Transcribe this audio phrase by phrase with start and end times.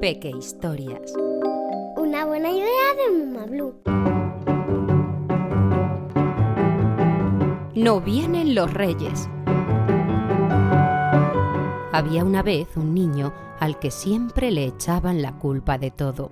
[0.00, 1.12] Peque Historias.
[1.96, 2.66] Una buena idea
[2.96, 3.74] de Mamá Blue.
[7.74, 9.28] No vienen los reyes.
[11.92, 16.30] Había una vez un niño al que siempre le echaban la culpa de todo.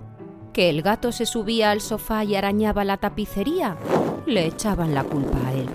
[0.52, 3.76] Que el gato se subía al sofá y arañaba la tapicería,
[4.26, 5.68] le echaban la culpa a él.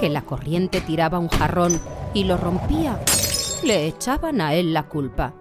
[0.00, 1.78] Que la corriente tiraba un jarrón
[2.14, 2.98] y lo rompía,
[3.64, 5.34] le echaban a él la culpa.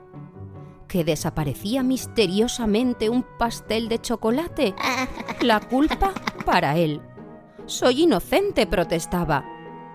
[0.87, 4.75] Que desaparecía misteriosamente un pastel de chocolate,
[5.41, 6.13] la culpa
[6.45, 7.01] para él.
[7.65, 9.45] Soy inocente, protestaba,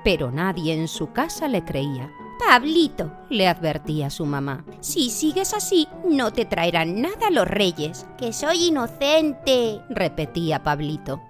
[0.05, 2.11] pero nadie en su casa le creía.
[2.39, 4.65] Pablito, le advertía su mamá.
[4.81, 8.07] si sigues así, no te traerán nada los reyes.
[8.17, 9.83] Que soy inocente.
[9.91, 11.21] repetía Pablito.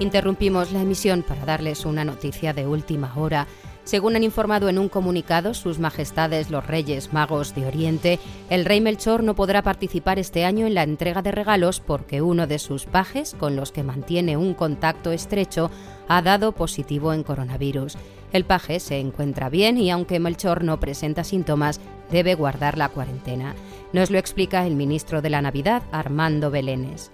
[0.00, 3.48] Interrumpimos la emisión para darles una noticia de última hora.
[3.82, 8.80] Según han informado en un comunicado sus majestades los Reyes Magos de Oriente, el rey
[8.80, 12.84] Melchor no podrá participar este año en la entrega de regalos porque uno de sus
[12.84, 15.68] pajes, con los que mantiene un contacto estrecho,
[16.06, 17.96] ha dado positivo en coronavirus.
[18.32, 21.80] El paje se encuentra bien y aunque Melchor no presenta síntomas,
[22.12, 23.56] debe guardar la cuarentena.
[23.92, 27.10] Nos lo explica el ministro de la Navidad, Armando Belénes.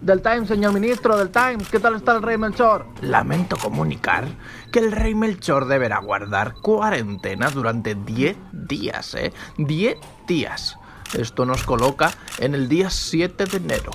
[0.00, 2.86] Del Times, señor ministro, del Times, ¿qué tal está el rey Melchor?
[3.00, 4.24] Lamento comunicar
[4.70, 9.32] que el rey Melchor deberá guardar cuarentena durante 10 días, ¿eh?
[9.56, 10.78] 10 días.
[11.14, 13.90] Esto nos coloca en el día 7 de enero.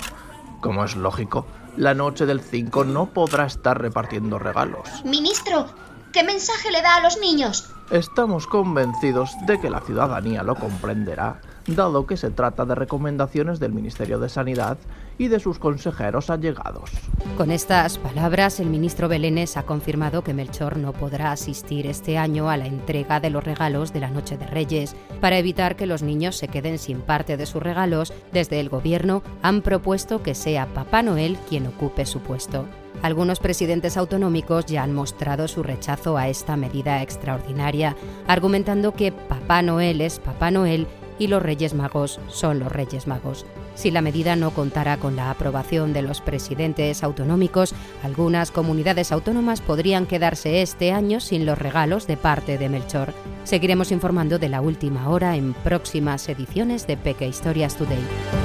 [0.59, 1.45] Como es lógico,
[1.77, 4.87] la noche del 5 no podrá estar repartiendo regalos.
[5.05, 5.67] Ministro,
[6.11, 7.69] ¿qué mensaje le da a los niños?
[7.91, 13.73] Estamos convencidos de que la ciudadanía lo comprenderá, dado que se trata de recomendaciones del
[13.73, 14.77] Ministerio de Sanidad
[15.17, 16.89] y de sus consejeros allegados.
[17.35, 22.49] Con estas palabras, el ministro Belénes ha confirmado que Melchor no podrá asistir este año
[22.49, 24.95] a la entrega de los regalos de la Noche de Reyes.
[25.19, 29.21] Para evitar que los niños se queden sin parte de sus regalos, desde el Gobierno
[29.41, 32.65] han propuesto que sea Papá Noel quien ocupe su puesto.
[33.01, 37.95] Algunos presidentes autonómicos ya han mostrado su rechazo a esta medida extraordinaria,
[38.27, 43.45] argumentando que Papá Noel es Papá Noel y los Reyes Magos son los Reyes Magos.
[43.75, 47.73] Si la medida no contara con la aprobación de los presidentes autonómicos,
[48.03, 53.13] algunas comunidades autónomas podrían quedarse este año sin los regalos de parte de Melchor.
[53.43, 58.40] Seguiremos informando de la última hora en próximas ediciones de Peque Historias Today.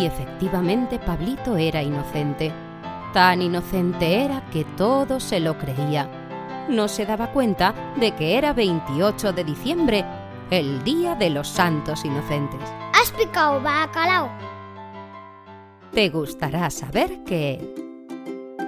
[0.00, 2.50] Y efectivamente Pablito era inocente.
[3.12, 6.08] Tan inocente era que todo se lo creía.
[6.70, 10.06] No se daba cuenta de que era 28 de diciembre,
[10.50, 12.62] el Día de los Santos Inocentes.
[12.94, 14.30] ¿Has picado bacalao?
[15.92, 17.89] Te gustará saber que...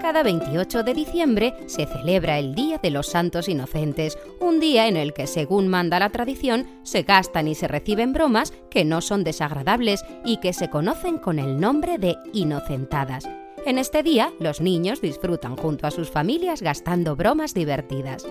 [0.03, 4.97] Cada 28 de diciembre se celebra el Día de los Santos Inocentes, un día en
[4.97, 9.23] el que, según manda la tradición, se gastan y se reciben bromas que no son
[9.23, 13.29] desagradables y que se conocen con el nombre de inocentadas.
[13.65, 18.27] En este día, los niños disfrutan junto a sus familias gastando bromas divertidas.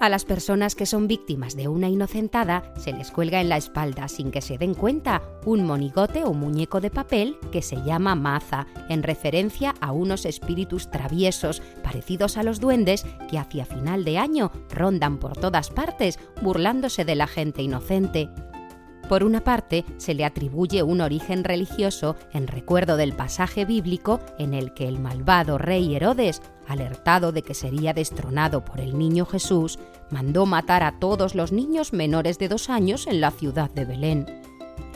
[0.00, 4.08] A las personas que son víctimas de una inocentada se les cuelga en la espalda
[4.08, 8.66] sin que se den cuenta un monigote o muñeco de papel que se llama maza,
[8.88, 14.50] en referencia a unos espíritus traviesos parecidos a los duendes que hacia final de año
[14.70, 18.30] rondan por todas partes burlándose de la gente inocente.
[19.10, 24.54] Por una parte, se le atribuye un origen religioso en recuerdo del pasaje bíblico en
[24.54, 29.80] el que el malvado rey Herodes, alertado de que sería destronado por el niño Jesús,
[30.10, 34.26] mandó matar a todos los niños menores de dos años en la ciudad de Belén.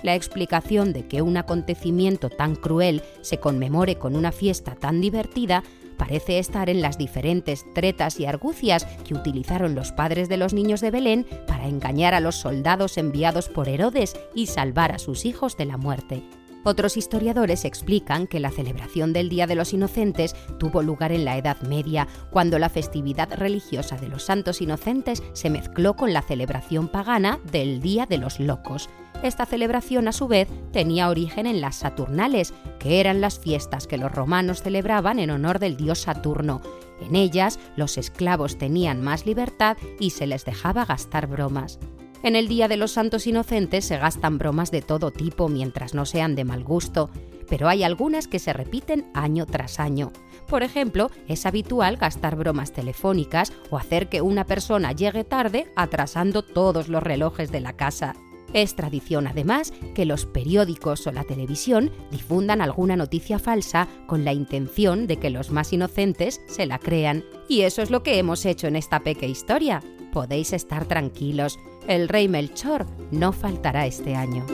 [0.04, 5.64] La explicación de que un acontecimiento tan cruel se conmemore con una fiesta tan divertida
[5.94, 10.80] parece estar en las diferentes tretas y argucias que utilizaron los padres de los niños
[10.80, 15.56] de Belén para engañar a los soldados enviados por Herodes y salvar a sus hijos
[15.56, 16.22] de la muerte.
[16.66, 21.36] Otros historiadores explican que la celebración del Día de los Inocentes tuvo lugar en la
[21.36, 26.88] Edad Media, cuando la festividad religiosa de los santos inocentes se mezcló con la celebración
[26.88, 28.88] pagana del Día de los Locos.
[29.24, 33.96] Esta celebración, a su vez, tenía origen en las Saturnales, que eran las fiestas que
[33.96, 36.60] los romanos celebraban en honor del dios Saturno.
[37.00, 41.78] En ellas, los esclavos tenían más libertad y se les dejaba gastar bromas.
[42.22, 46.04] En el Día de los Santos Inocentes se gastan bromas de todo tipo mientras no
[46.04, 47.08] sean de mal gusto,
[47.48, 50.12] pero hay algunas que se repiten año tras año.
[50.46, 56.42] Por ejemplo, es habitual gastar bromas telefónicas o hacer que una persona llegue tarde atrasando
[56.42, 58.14] todos los relojes de la casa.
[58.54, 64.32] Es tradición además que los periódicos o la televisión difundan alguna noticia falsa con la
[64.32, 67.24] intención de que los más inocentes se la crean.
[67.48, 69.82] Y eso es lo que hemos hecho en esta pequeña historia.
[70.12, 71.58] Podéis estar tranquilos,
[71.88, 74.46] el rey Melchor no faltará este año.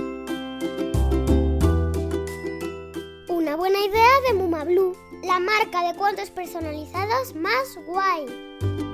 [3.28, 8.89] Una buena idea de Muma Blue, la marca de cuentos personalizados más guay.